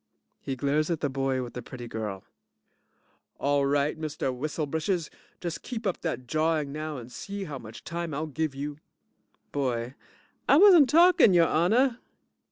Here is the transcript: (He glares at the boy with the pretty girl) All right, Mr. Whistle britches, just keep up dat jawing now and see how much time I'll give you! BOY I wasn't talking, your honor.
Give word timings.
(He 0.41 0.55
glares 0.55 0.89
at 0.89 0.99
the 1.01 1.11
boy 1.11 1.43
with 1.43 1.53
the 1.53 1.61
pretty 1.61 1.87
girl) 1.87 2.23
All 3.37 3.67
right, 3.67 4.01
Mr. 4.01 4.35
Whistle 4.35 4.65
britches, 4.65 5.11
just 5.39 5.61
keep 5.61 5.85
up 5.85 6.01
dat 6.01 6.25
jawing 6.25 6.71
now 6.71 6.97
and 6.97 7.11
see 7.11 7.43
how 7.43 7.59
much 7.59 7.83
time 7.83 8.11
I'll 8.11 8.25
give 8.25 8.55
you! 8.55 8.79
BOY 9.51 9.93
I 10.49 10.57
wasn't 10.57 10.89
talking, 10.89 11.35
your 11.35 11.45
honor. 11.49 11.99